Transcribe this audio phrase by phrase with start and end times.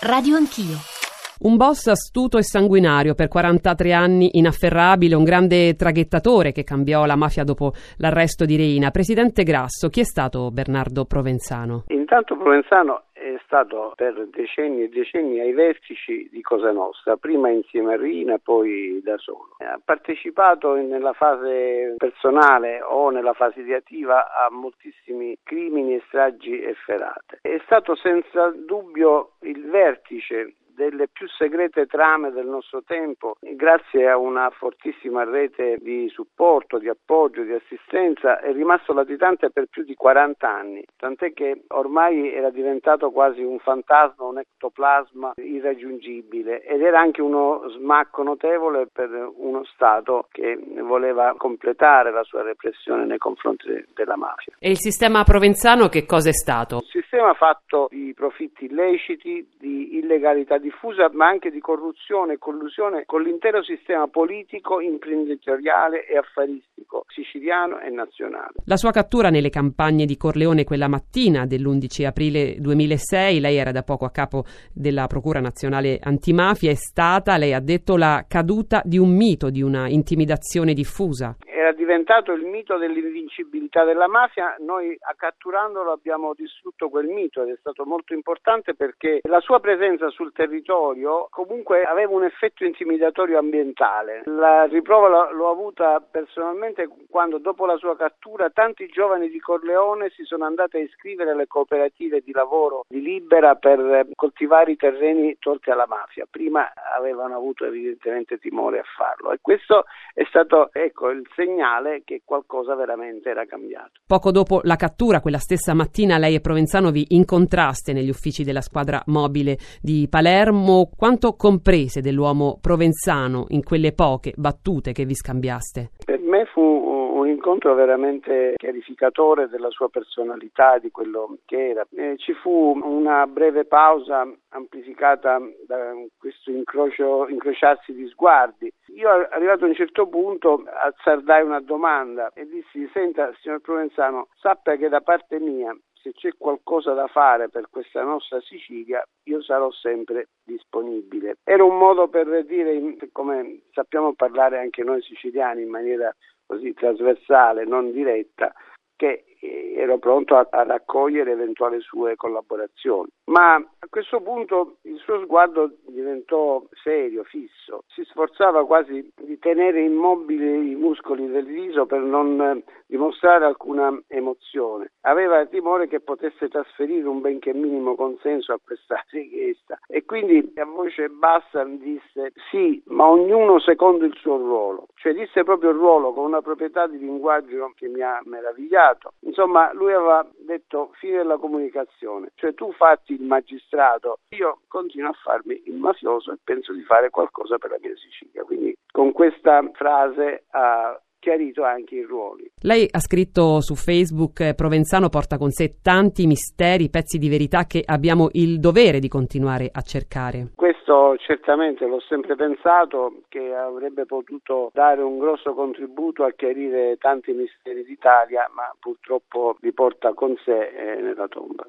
[0.00, 0.97] Radio Anch'io.
[1.40, 7.14] Un boss astuto e sanguinario per 43 anni, inafferrabile, un grande traghettatore che cambiò la
[7.14, 8.90] mafia dopo l'arresto di Reina.
[8.90, 11.84] Presidente Grasso, chi è stato Bernardo Provenzano?
[11.90, 17.92] Intanto Provenzano è stato per decenni e decenni ai vertici di Cosa Nostra, prima insieme
[17.92, 19.54] a Rina, poi da solo.
[19.58, 27.38] Ha partecipato nella fase personale o nella fase ideativa a moltissimi crimini e stragi efferate.
[27.42, 34.16] È stato senza dubbio il vertice delle più segrete trame del nostro tempo, grazie a
[34.16, 39.96] una fortissima rete di supporto, di appoggio, di assistenza, è rimasto latitante per più di
[39.96, 47.00] 40 anni, tant'è che ormai era diventato quasi un fantasma, un ectoplasma irraggiungibile ed era
[47.00, 53.84] anche uno smacco notevole per uno Stato che voleva completare la sua repressione nei confronti
[53.94, 54.54] della mafia.
[54.60, 56.76] E il sistema provenzano che cosa è stato?
[56.76, 63.04] Un sistema fatto di profitti illeciti, di illegalità diffusa, ma anche di corruzione e collusione
[63.06, 68.52] con l'intero sistema politico, imprenditoriale e affaristico siciliano e nazionale.
[68.64, 73.82] La sua cattura nelle campagne di Corleone quella mattina dell'11 aprile 2006, lei era da
[73.82, 78.98] poco a capo della Procura Nazionale Antimafia, è stata, lei ha detto, la caduta di
[78.98, 81.36] un mito, di una intimidazione diffusa
[81.68, 87.56] era diventato il mito dell'invincibilità della mafia, noi catturandolo abbiamo distrutto quel mito ed è
[87.58, 94.22] stato molto importante perché la sua presenza sul territorio comunque aveva un effetto intimidatorio ambientale.
[94.26, 100.22] La riprova l'ho avuta personalmente quando dopo la sua cattura tanti giovani di Corleone si
[100.22, 105.70] sono andati a iscrivere alle cooperative di lavoro di Libera per coltivare i terreni tolti
[105.70, 106.26] alla mafia.
[106.30, 112.02] Prima avevano avuto evidentemente timore a farlo e questo è stato ecco, il segno segnale
[112.04, 114.00] che qualcosa veramente era cambiato.
[114.06, 118.60] Poco dopo la cattura, quella stessa mattina, lei e Provenzano vi incontraste negli uffici della
[118.60, 120.88] squadra mobile di Palermo.
[120.96, 125.90] Quanto comprese dell'uomo provenzano in quelle poche battute che vi scambiaste?
[126.04, 131.86] Per me fu un incontro veramente chiarificatore della sua personalità, di quello che era.
[131.90, 138.70] Eh, ci fu una breve pausa amplificata da questo incrocio, incrociarsi di sguardi.
[138.94, 144.76] Io arrivato a un certo punto azzardai una domanda e dissi, senta signor Provenzano, sappia
[144.76, 149.70] che da parte mia se c'è qualcosa da fare per questa nostra Sicilia, io sarò
[149.70, 151.36] sempre disponibile.
[151.44, 156.14] Era un modo per dire, come sappiamo parlare anche noi siciliani in maniera
[156.48, 158.54] così trasversale, non diretta,
[158.96, 163.08] che ero pronto a, a, raccogliere eventuali sue collaborazioni.
[163.26, 169.82] Ma a questo punto il suo sguardo diventò serio, fisso, si sforzava quasi di tenere
[169.82, 174.92] immobili i muscoli del viso per non eh, dimostrare alcuna emozione.
[175.02, 180.64] Aveva timore che potesse trasferire un benché minimo consenso a questa richiesta e quindi a
[180.64, 186.12] voce bassa disse sì, ma ognuno secondo il suo ruolo, cioè disse proprio il ruolo
[186.12, 189.12] con una proprietà di linguaggio che mi ha meravigliato.
[189.28, 195.18] Insomma, lui aveva detto fine della comunicazione, cioè tu fatti il magistrato, io continuo a
[195.22, 198.42] farmi il mafioso e penso di fare qualcosa per la mia Sicilia.
[198.42, 202.50] Quindi con questa frase ha chiarito anche i ruoli.
[202.62, 207.66] Lei ha scritto su Facebook eh, Provenzano porta con sé tanti misteri, pezzi di verità
[207.66, 210.52] che abbiamo il dovere di continuare a cercare.
[210.54, 217.32] Questo certamente l'ho sempre pensato che avrebbe potuto dare un grosso contributo a chiarire tanti
[217.32, 221.66] misteri d'Italia, ma purtroppo li porta con sé eh, nella tomba.